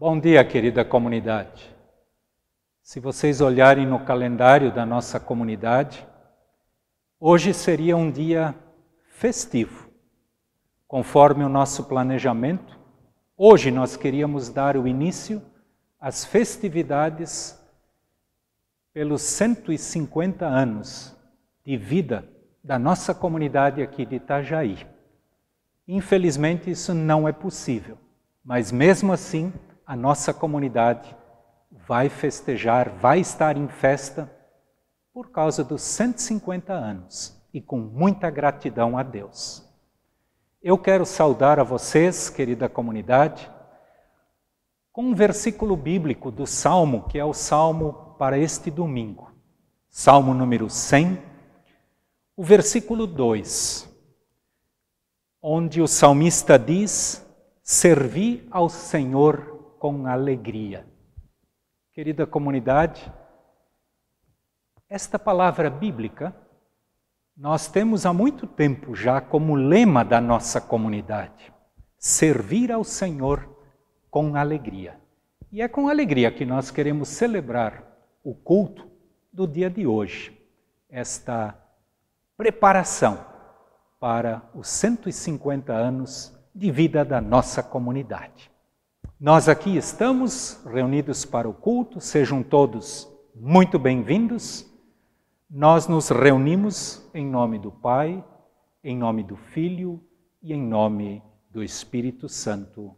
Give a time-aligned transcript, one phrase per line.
[0.00, 1.76] Bom dia, querida comunidade.
[2.80, 6.08] Se vocês olharem no calendário da nossa comunidade,
[7.20, 8.54] hoje seria um dia
[9.10, 9.90] festivo.
[10.88, 12.80] Conforme o nosso planejamento,
[13.36, 15.42] hoje nós queríamos dar o início
[16.00, 17.62] às festividades
[18.94, 21.14] pelos 150 anos
[21.62, 22.26] de vida
[22.64, 24.78] da nossa comunidade aqui de Itajaí.
[25.86, 27.98] Infelizmente, isso não é possível,
[28.42, 29.52] mas mesmo assim,
[29.90, 31.16] a nossa comunidade
[31.72, 34.30] vai festejar, vai estar em festa
[35.12, 39.68] por causa dos 150 anos e com muita gratidão a Deus.
[40.62, 43.50] Eu quero saudar a vocês, querida comunidade,
[44.92, 49.32] com um versículo bíblico do Salmo, que é o Salmo para este domingo.
[49.88, 51.20] Salmo número 100,
[52.36, 53.88] o versículo 2,
[55.42, 57.26] onde o salmista diz:
[57.60, 59.49] Servi ao Senhor
[59.80, 60.86] com alegria.
[61.94, 63.10] Querida comunidade,
[64.90, 66.36] esta palavra bíblica
[67.34, 71.50] nós temos há muito tempo já como lema da nossa comunidade:
[71.98, 73.48] servir ao Senhor
[74.10, 75.00] com alegria.
[75.50, 77.82] E é com alegria que nós queremos celebrar
[78.22, 78.86] o culto
[79.32, 80.38] do dia de hoje,
[80.90, 81.58] esta
[82.36, 83.24] preparação
[83.98, 88.49] para os 150 anos de vida da nossa comunidade.
[89.20, 94.64] Nós aqui estamos reunidos para o culto, sejam todos muito bem-vindos.
[95.50, 98.24] Nós nos reunimos em nome do Pai,
[98.82, 100.02] em nome do Filho
[100.42, 102.96] e em nome do Espírito Santo.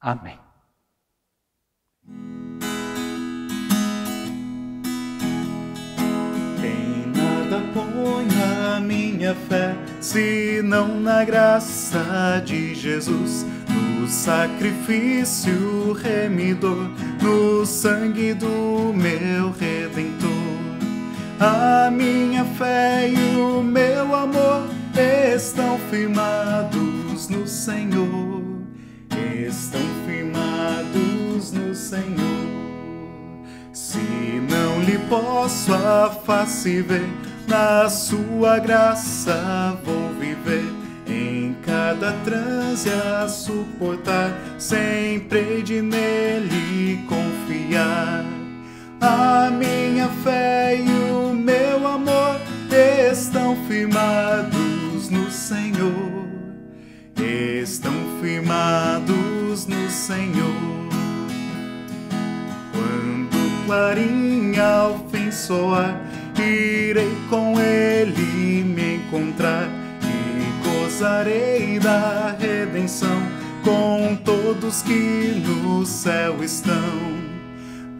[0.00, 0.38] Amém.
[6.62, 7.58] Em nada
[8.80, 16.90] minha fé, senão na graça de Jesus no sacrifício remidor,
[17.22, 20.30] no sangue do meu redentor.
[21.40, 24.68] A minha fé e o meu amor
[25.34, 28.42] estão firmados no Senhor,
[29.46, 32.24] estão firmados no Senhor.
[33.72, 33.98] Se
[34.48, 37.08] não lhe posso a face ver,
[37.48, 40.03] na sua graça vou
[41.94, 48.24] cada transe a suportar, sempre de nele confiar.
[49.00, 52.40] A minha fé e o meu amor
[53.12, 56.26] estão firmados no Senhor,
[57.16, 60.88] estão firmados no Senhor.
[62.72, 66.00] Quando o clarim ao fim soar,
[66.38, 69.68] irei com ele me encontrar
[70.94, 73.20] gozarei da redenção
[73.64, 76.74] com todos que no céu estão.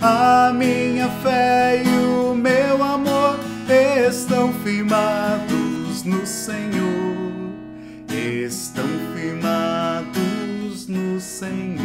[0.01, 3.41] A minha fé e o meu amor
[4.09, 7.53] estão firmados no Senhor,
[8.09, 11.83] estão firmados no Senhor.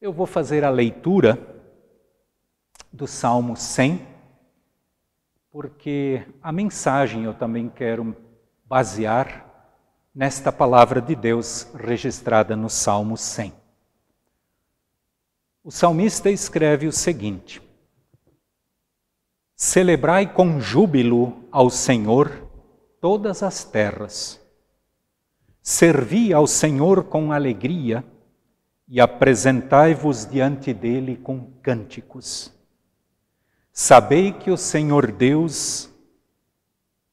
[0.00, 1.38] Eu vou fazer a leitura
[2.90, 4.13] do Salmo 100
[5.54, 8.16] porque a mensagem eu também quero
[8.66, 9.70] basear
[10.12, 13.52] nesta palavra de Deus registrada no Salmo 100.
[15.62, 17.62] O salmista escreve o seguinte:
[19.54, 22.32] Celebrai com júbilo ao Senhor
[23.00, 24.44] todas as terras.
[25.62, 28.04] Servi ao Senhor com alegria
[28.88, 32.53] e apresentai-vos diante dele com cânticos.
[33.76, 35.90] Sabei que o Senhor Deus,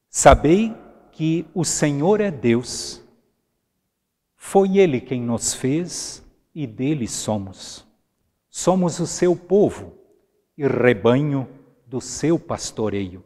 [0.08, 0.72] sabei
[1.10, 3.02] que o Senhor é Deus.
[4.36, 6.24] Foi Ele quem nos fez
[6.54, 7.84] e dele somos.
[8.48, 9.92] Somos o seu povo
[10.56, 11.48] e rebanho
[11.84, 13.24] do seu pastoreio.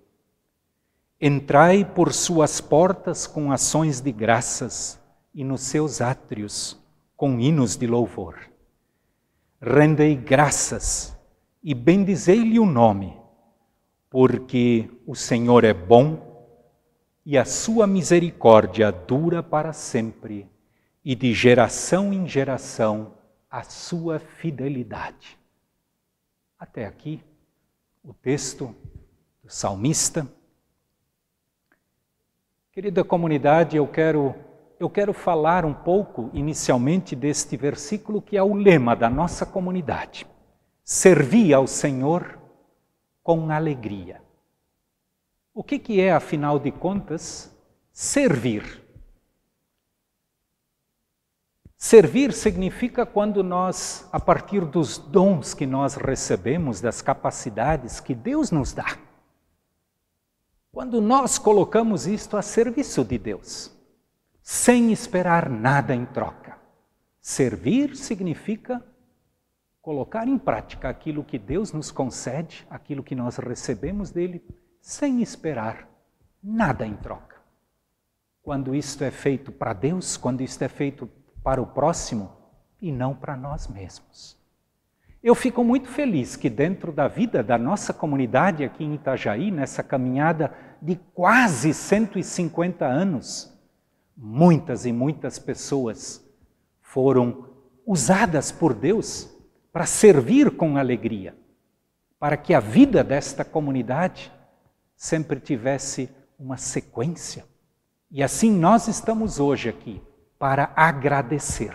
[1.20, 4.98] Entrai por suas portas com ações de graças
[5.34, 6.82] e nos seus átrios
[7.14, 8.38] com hinos de louvor.
[9.60, 11.14] Rendei graças
[11.62, 13.25] e bendizei-lhe o nome
[14.11, 16.26] porque o Senhor é bom
[17.25, 20.49] e a sua misericórdia dura para sempre,
[21.05, 23.14] e de geração em geração
[23.50, 25.37] a sua fidelidade.
[26.58, 27.20] Até aqui,
[28.05, 28.75] o texto
[29.43, 30.26] do salmista.
[32.70, 34.35] Querida comunidade, eu quero
[34.79, 40.26] eu quero falar um pouco inicialmente deste versículo que é o lema da nossa comunidade.
[40.85, 42.35] Servir ao Senhor
[43.26, 44.23] com alegria.
[45.52, 47.52] O que, que é, afinal de contas,
[47.90, 48.84] servir?
[51.76, 58.52] Servir significa quando nós, a partir dos dons que nós recebemos, das capacidades que Deus
[58.52, 58.96] nos dá,
[60.70, 63.75] quando nós colocamos isto a serviço de Deus
[64.40, 66.56] sem esperar nada em troca.
[67.20, 68.87] Servir significa
[69.86, 74.42] colocar em prática aquilo que Deus nos concede, aquilo que nós recebemos dele,
[74.80, 75.88] sem esperar
[76.42, 77.36] nada em troca.
[78.42, 81.08] Quando isto é feito para Deus, quando isto é feito
[81.40, 82.32] para o próximo
[82.82, 84.36] e não para nós mesmos.
[85.22, 89.84] Eu fico muito feliz que, dentro da vida da nossa comunidade aqui em Itajaí, nessa
[89.84, 90.52] caminhada
[90.82, 93.56] de quase 150 anos,
[94.16, 96.28] muitas e muitas pessoas
[96.82, 97.50] foram
[97.86, 99.35] usadas por Deus
[99.76, 101.37] para servir com alegria,
[102.19, 104.32] para que a vida desta comunidade
[104.96, 106.08] sempre tivesse
[106.38, 107.44] uma sequência.
[108.11, 110.00] E assim nós estamos hoje aqui
[110.38, 111.75] para agradecer.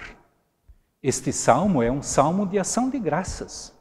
[1.03, 3.71] Este salmo é um salmo de ação de graças.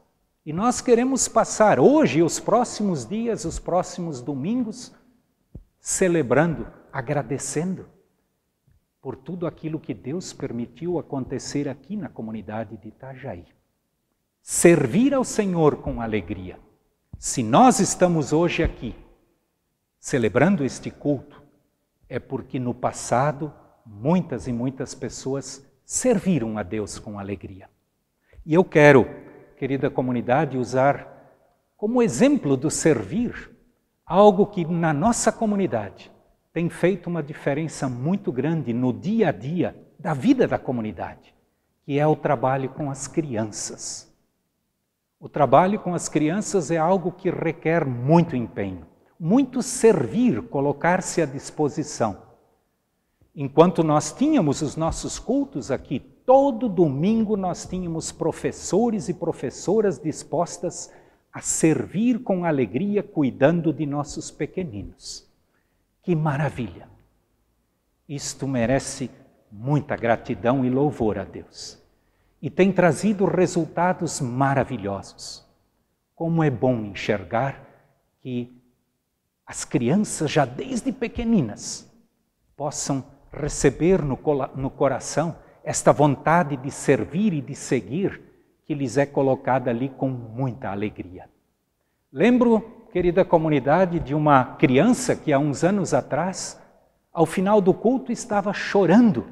[0.45, 4.93] E nós queremos passar hoje, os próximos dias, os próximos domingos,
[5.79, 7.89] celebrando, agradecendo
[9.01, 13.47] por tudo aquilo que Deus permitiu acontecer aqui na comunidade de Itajaí.
[14.53, 16.59] Servir ao Senhor com alegria.
[17.17, 18.97] Se nós estamos hoje aqui
[20.01, 21.41] celebrando este culto,
[22.09, 23.55] é porque no passado
[23.87, 27.71] muitas e muitas pessoas serviram a Deus com alegria.
[28.45, 29.07] E eu quero,
[29.57, 31.07] querida comunidade, usar
[31.77, 33.57] como exemplo do servir
[34.05, 36.11] algo que na nossa comunidade
[36.53, 41.33] tem feito uma diferença muito grande no dia a dia da vida da comunidade,
[41.85, 44.10] que é o trabalho com as crianças.
[45.21, 48.87] O trabalho com as crianças é algo que requer muito empenho,
[49.19, 52.23] muito servir, colocar-se à disposição.
[53.37, 60.91] Enquanto nós tínhamos os nossos cultos aqui, todo domingo nós tínhamos professores e professoras dispostas
[61.31, 65.31] a servir com alegria, cuidando de nossos pequeninos.
[66.03, 66.89] Que maravilha!
[68.09, 69.11] Isto merece
[69.53, 71.80] muita gratidão e louvor a Deus.
[72.41, 75.47] E tem trazido resultados maravilhosos.
[76.15, 77.61] Como é bom enxergar
[78.21, 78.57] que
[79.47, 81.91] as crianças, já desde pequeninas,
[82.57, 84.19] possam receber no,
[84.55, 88.21] no coração esta vontade de servir e de seguir
[88.65, 91.29] que lhes é colocada ali com muita alegria.
[92.13, 96.61] Lembro querida comunidade, de uma criança que há uns anos atrás,
[97.13, 99.27] ao final do culto, estava chorando.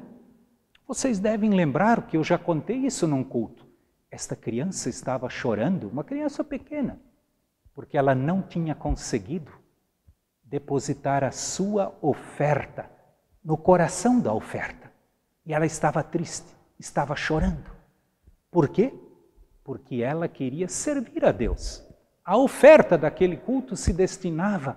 [0.89, 3.63] Vocês devem lembrar que eu já contei isso num culto.
[4.09, 6.99] Esta criança estava chorando, uma criança pequena,
[7.75, 9.51] porque ela não tinha conseguido
[10.43, 12.89] depositar a sua oferta
[13.45, 14.91] no coração da oferta.
[15.45, 17.69] E ela estava triste, estava chorando.
[18.49, 18.91] Por quê?
[19.63, 21.87] Porque ela queria servir a Deus.
[22.25, 24.75] A oferta daquele culto se destinava,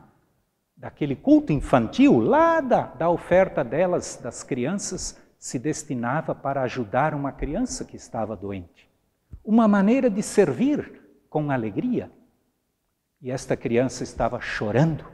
[0.76, 7.32] daquele culto infantil, lá da, da oferta delas, das crianças, se destinava para ajudar uma
[7.32, 8.88] criança que estava doente.
[9.44, 12.12] Uma maneira de servir com alegria.
[13.20, 15.04] E esta criança estava chorando,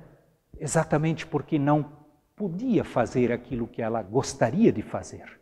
[0.59, 1.93] exatamente porque não
[2.37, 5.41] podia fazer aquilo que ela gostaria de fazer.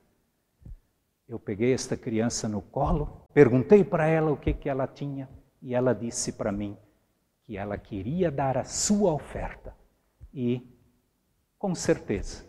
[1.28, 5.28] Eu peguei esta criança no colo, perguntei para ela o que, que ela tinha
[5.61, 6.78] e ela disse para mim:
[7.45, 9.75] que ela queria dar a sua oferta.
[10.33, 10.64] E,
[11.59, 12.45] com certeza,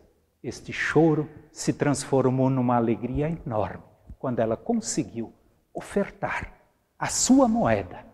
[0.47, 3.83] este choro se transformou numa alegria enorme
[4.19, 5.33] quando ela conseguiu
[5.73, 6.53] ofertar
[6.97, 8.05] a sua moeda.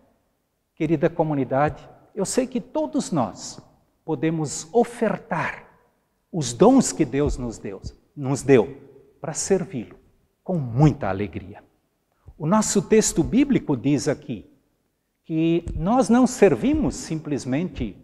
[0.74, 3.60] Querida comunidade, eu sei que todos nós
[4.04, 5.64] podemos ofertar
[6.30, 7.80] os dons que Deus nos deu,
[8.16, 8.76] nos deu
[9.20, 9.96] para servi-lo
[10.42, 11.62] com muita alegria.
[12.36, 14.50] O nosso texto bíblico diz aqui:
[15.24, 17.96] que nós não servimos simplesmente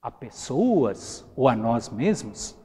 [0.00, 2.56] a pessoas ou a nós mesmos,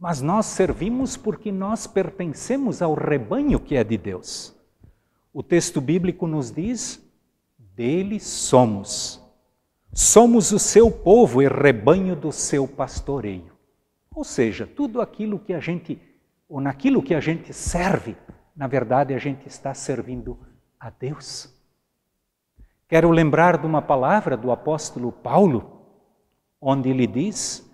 [0.00, 4.56] mas nós servimos porque nós pertencemos ao rebanho que é de Deus.
[5.32, 7.00] O texto bíblico nos diz:
[7.76, 9.20] dele somos,
[9.92, 13.52] Somos o seu povo e rebanho do seu pastoreio.
[14.14, 16.00] Ou seja, tudo aquilo que a gente,
[16.48, 18.16] ou naquilo que a gente serve,
[18.54, 20.38] na verdade a gente está servindo
[20.78, 21.52] a Deus.
[22.88, 25.82] Quero lembrar de uma palavra do apóstolo Paulo,
[26.60, 27.68] onde ele diz: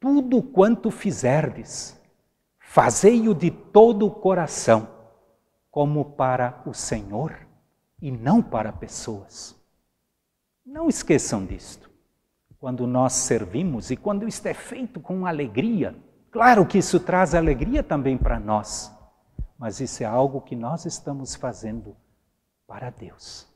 [0.00, 2.00] Tudo quanto fizerdes,
[2.58, 4.88] fazei-o de todo o coração,
[5.70, 7.36] como para o Senhor
[8.00, 9.54] e não para pessoas.
[10.64, 11.90] Não esqueçam disto.
[12.58, 15.94] Quando nós servimos e quando isto é feito com alegria,
[16.30, 18.90] claro que isso traz alegria também para nós,
[19.58, 21.94] mas isso é algo que nós estamos fazendo
[22.66, 23.46] para Deus.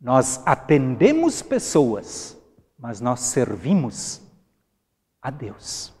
[0.00, 2.38] Nós atendemos pessoas,
[2.78, 4.25] mas nós servimos
[5.26, 5.92] a Deus.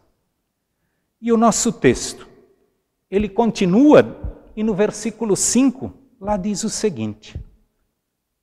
[1.20, 2.28] E o nosso texto,
[3.10, 7.36] ele continua e no versículo 5, lá diz o seguinte: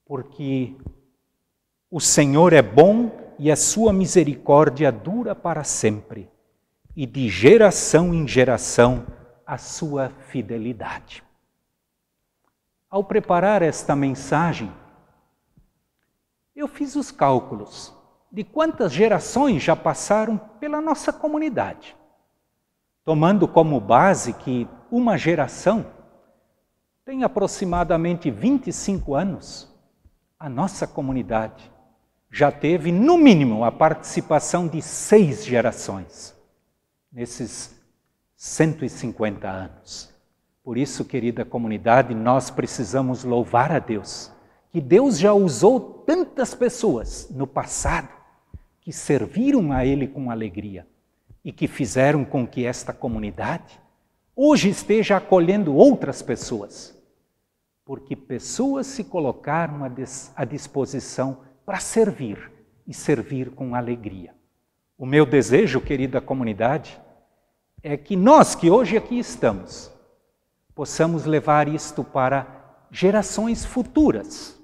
[0.05, 0.75] Porque
[1.89, 3.09] o Senhor é bom
[3.39, 6.29] e a sua misericórdia dura para sempre,
[6.93, 9.07] e de geração em geração
[9.45, 11.23] a sua fidelidade.
[12.89, 14.69] Ao preparar esta mensagem,
[16.53, 18.02] eu fiz os cálculos
[18.33, 21.95] de quantas gerações já passaram pela nossa comunidade,
[23.05, 25.85] tomando como base que uma geração
[27.05, 29.71] tem aproximadamente 25 anos,
[30.39, 31.71] a nossa comunidade
[32.31, 36.35] já teve, no mínimo, a participação de seis gerações
[37.11, 37.79] nesses
[38.35, 40.11] 150 anos.
[40.63, 44.31] Por isso, querida comunidade, nós precisamos louvar a Deus,
[44.71, 48.22] que Deus já usou tantas pessoas no passado
[48.83, 50.85] que serviram a Ele com alegria
[51.43, 53.79] e que fizeram com que esta comunidade
[54.35, 56.93] hoje esteja acolhendo outras pessoas,
[57.85, 59.79] porque pessoas se colocaram
[60.35, 62.51] à disposição para servir
[62.85, 64.35] e servir com alegria.
[64.97, 66.99] O meu desejo, querida comunidade,
[67.81, 69.89] é que nós que hoje aqui estamos,
[70.75, 74.61] possamos levar isto para gerações futuras.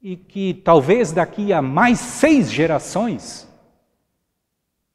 [0.00, 3.48] E que talvez daqui a mais seis gerações,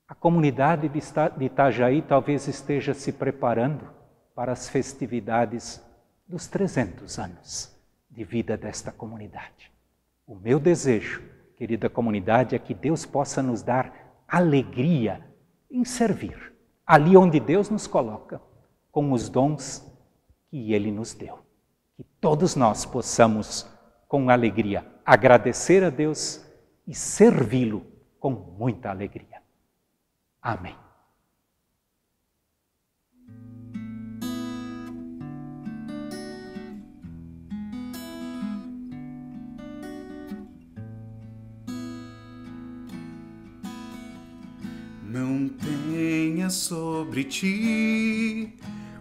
[0.07, 3.89] a comunidade de Itajaí talvez esteja se preparando
[4.35, 5.81] para as festividades
[6.27, 7.75] dos 300 anos
[8.09, 9.71] de vida desta comunidade.
[10.25, 11.21] O meu desejo,
[11.55, 15.27] querida comunidade, é que Deus possa nos dar alegria
[15.69, 16.53] em servir,
[16.85, 18.41] ali onde Deus nos coloca,
[18.91, 19.85] com os dons
[20.49, 21.39] que Ele nos deu.
[21.97, 23.67] Que todos nós possamos,
[24.07, 26.41] com alegria, agradecer a Deus
[26.87, 27.85] e servi-lo
[28.19, 29.41] com muita alegria.
[30.41, 30.75] Amém.
[45.03, 48.57] Não tenha sobre ti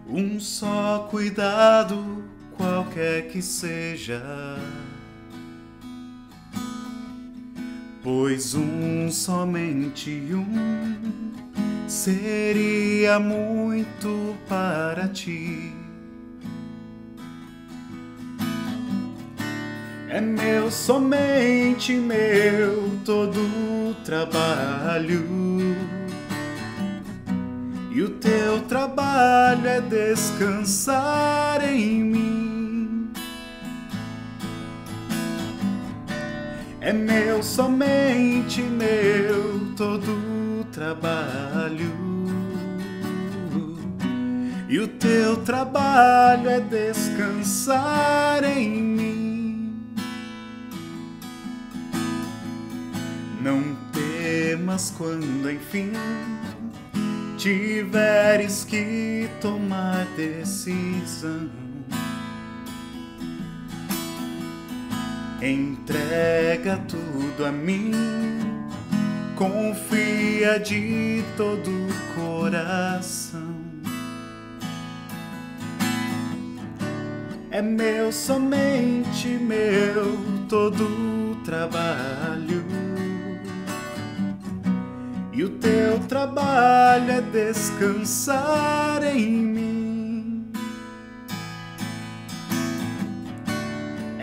[0.07, 2.23] um só cuidado,
[2.55, 4.21] qualquer que seja.
[8.03, 11.31] Pois um, somente um,
[11.87, 15.71] seria muito para ti.
[20.09, 25.23] É meu, somente meu, todo trabalho
[27.89, 32.32] e o teu trabalho é descansar em mim.
[36.85, 41.89] É meu, somente meu, todo trabalho.
[44.67, 49.93] E o teu trabalho é descansar em mim.
[53.41, 55.93] Não temas quando enfim
[57.37, 61.62] tiveres que tomar decisão.
[65.45, 67.91] Entrega tudo a mim,
[69.35, 73.53] confia de todo o coração.
[77.51, 82.63] É meu, somente meu, todo o trabalho
[85.33, 89.62] e o teu trabalho é descansar em mim.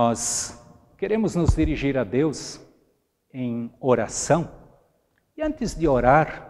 [0.00, 0.56] Nós
[0.96, 2.60] queremos nos dirigir a Deus
[3.34, 4.48] em oração.
[5.36, 6.48] E antes de orar,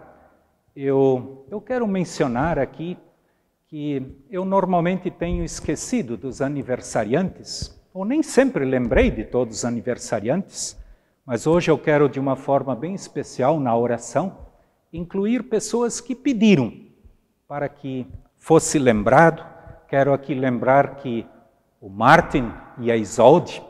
[0.77, 2.99] eu, eu quero mencionar aqui
[3.67, 10.77] que eu normalmente tenho esquecido dos aniversariantes, ou nem sempre lembrei de todos os aniversariantes,
[11.25, 14.41] mas hoje eu quero, de uma forma bem especial na oração,
[14.93, 16.71] incluir pessoas que pediram
[17.49, 19.43] para que fosse lembrado.
[19.89, 21.27] Quero aqui lembrar que
[21.81, 23.63] o Martin e a Isolde,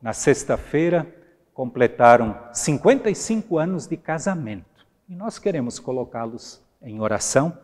[0.00, 1.06] na sexta-feira,
[1.54, 4.86] completaram 55 anos de casamento.
[5.08, 7.56] E nós queremos colocá-los em oração.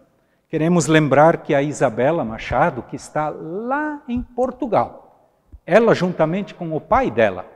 [0.48, 5.30] Queremos lembrar que a Isabela Machado, que está lá em Portugal,
[5.66, 7.46] ela, juntamente com o pai dela,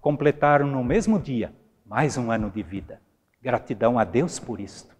[0.00, 1.52] completaram no mesmo dia
[1.86, 3.00] mais um ano de vida.
[3.40, 4.96] Gratidão a Deus por isto.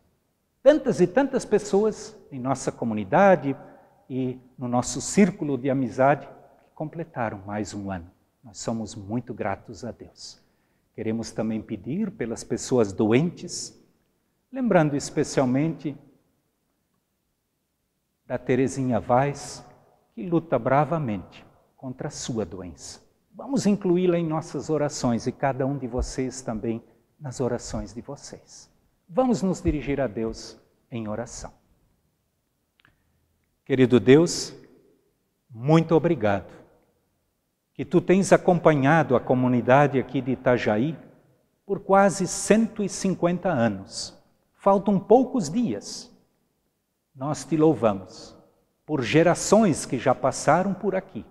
[0.62, 3.56] Tantas e tantas pessoas em nossa comunidade
[4.08, 6.28] e no nosso círculo de amizade
[6.78, 8.08] completaram mais um ano.
[8.40, 10.40] Nós somos muito gratos a Deus.
[10.94, 13.76] Queremos também pedir pelas pessoas doentes,
[14.52, 15.96] lembrando especialmente
[18.24, 19.66] da Terezinha Vaz,
[20.14, 21.44] que luta bravamente
[21.76, 23.02] contra a sua doença.
[23.34, 26.80] Vamos incluí-la em nossas orações e cada um de vocês também
[27.18, 28.70] nas orações de vocês.
[29.08, 30.56] Vamos nos dirigir a Deus
[30.92, 31.52] em oração.
[33.64, 34.54] Querido Deus,
[35.50, 36.58] muito obrigado
[37.78, 40.98] que tu tens acompanhado a comunidade aqui de Itajaí
[41.64, 44.20] por quase 150 anos.
[44.52, 46.12] Faltam poucos dias.
[47.14, 48.36] Nós te louvamos
[48.84, 51.24] por gerações que já passaram por aqui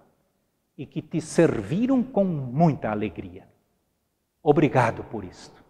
[0.77, 3.45] e que te serviram com muita alegria.
[4.41, 5.61] Obrigado por isto.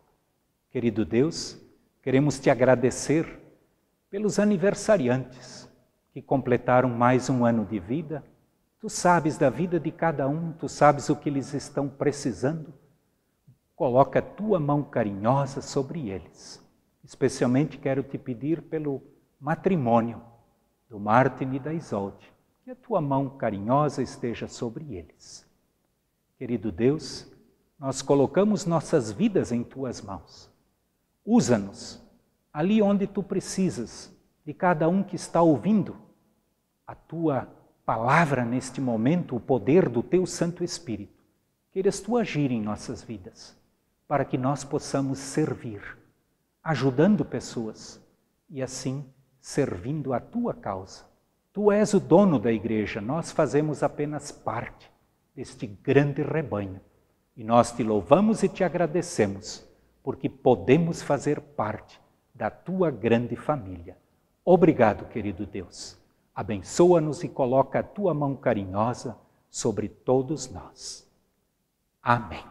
[0.69, 1.59] Querido Deus,
[2.03, 3.25] queremos te agradecer
[4.11, 5.67] pelos aniversariantes
[6.13, 8.23] que completaram mais um ano de vida.
[8.79, 12.73] Tu sabes da vida de cada um, tu sabes o que eles estão precisando.
[13.75, 16.63] Coloca a tua mão carinhosa sobre eles.
[17.03, 19.01] Especialmente quero te pedir pelo
[19.39, 20.21] matrimônio
[20.89, 22.31] do Martin e da Isolde
[22.67, 25.49] que a tua mão carinhosa esteja sobre eles.
[26.37, 27.31] Querido Deus,
[27.79, 30.51] nós colocamos nossas vidas em tuas mãos.
[31.25, 32.05] Usa-nos
[32.51, 34.13] ali onde tu precisas,
[34.45, 35.95] de cada um que está ouvindo
[36.85, 37.47] a tua
[37.88, 41.17] palavra neste momento, o poder do teu Santo Espírito.
[41.71, 43.58] Queiras tu agir em nossas vidas,
[44.08, 45.82] para que nós possamos servir,
[46.63, 48.00] ajudando pessoas
[48.47, 49.04] e assim
[49.41, 51.08] servindo a tua causa
[51.58, 54.91] Tu és o dono da igreja, nós fazemos apenas parte
[55.36, 56.80] deste grande rebanho.
[57.36, 59.67] E nós te louvamos e te agradecemos,
[60.04, 62.00] porque podemos fazer parte
[62.32, 63.97] da tua grande família.
[64.45, 65.97] Obrigado, querido Deus.
[66.38, 69.17] Abençoa-nos e coloca a tua mão carinhosa
[69.50, 71.12] sobre todos nós.
[72.00, 72.45] Amém.